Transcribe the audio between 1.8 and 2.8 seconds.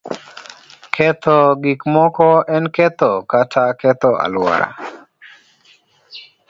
moko en